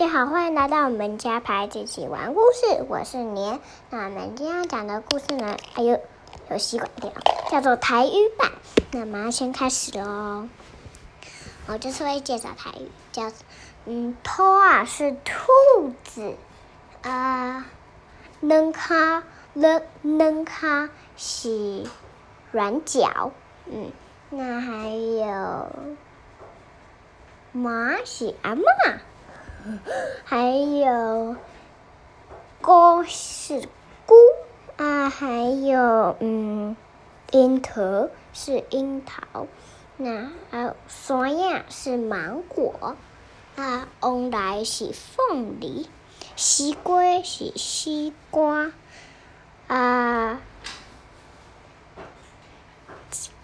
[0.00, 2.86] 大家好，欢迎来到我们家牌子一起玩故事。
[2.88, 3.60] 我是年。
[3.90, 6.00] 那我们今天要讲的故事呢，哎呦，
[6.48, 7.12] 有吸管掉，
[7.50, 8.50] 叫做台语版。
[8.92, 10.48] 那马上先开始喽。
[11.66, 13.30] 我这次会介绍台语，叫
[13.84, 16.34] 嗯，头啊是兔子，
[17.02, 17.66] 啊，
[18.40, 19.22] 能卡
[19.52, 20.88] 能能卡
[21.18, 21.84] 是
[22.52, 23.32] 软脚，
[23.66, 23.92] 嗯，
[24.30, 25.68] 那还有
[27.52, 28.62] 马是阿嬷。
[30.24, 31.36] 还有，
[32.60, 33.68] 菇是
[34.06, 34.14] 菇
[34.76, 36.76] 啊，还有嗯，
[37.32, 39.46] 樱桃是樱桃，
[39.96, 42.96] 那还有酸呀是芒果
[43.56, 45.88] 啊，红来是凤梨，
[46.36, 48.70] 西瓜是西瓜
[49.68, 50.40] 啊，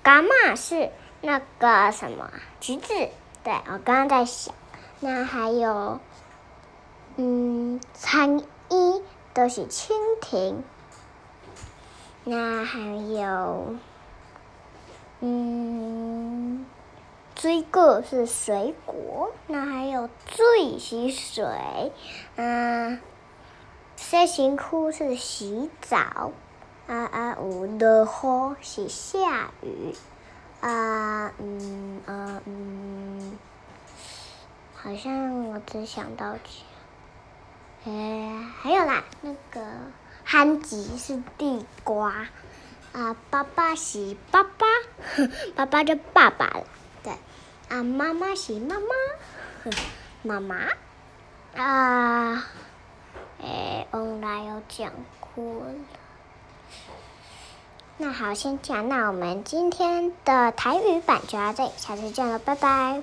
[0.02, 2.30] 伽马是那个什么
[2.60, 2.94] 橘子？
[3.44, 4.55] 对我刚刚在想。
[5.00, 6.00] 那还有，
[7.16, 9.02] 嗯，参一
[9.34, 10.64] 都是蜻蜓。
[12.25, 12.80] 那还
[13.12, 13.77] 有，
[15.20, 16.67] 嗯，
[17.34, 19.33] 追个是水果。
[19.47, 21.92] 那还有最是水，
[22.36, 22.98] 嗯，
[23.97, 26.33] 三辛苦是洗澡。
[26.86, 29.94] 啊啊，五的雨是下雨。
[30.61, 33.16] 啊，嗯，啊，嗯。
[34.87, 36.37] 好像我只想到，
[37.84, 39.61] 哎，还有啦，那个
[40.23, 42.29] 憨吉是地瓜，
[42.92, 44.64] 啊，爸爸是爸爸，
[45.57, 46.62] 爸爸就爸爸了，
[47.03, 47.12] 对，
[47.69, 49.73] 啊，妈妈是妈妈，
[50.23, 50.57] 妈妈，
[51.61, 52.45] 啊，
[53.42, 55.75] 哎，我来有讲过了，
[57.97, 63.03] 那好，先讲，那我们今天的台语版就到这里，下次见了，拜拜。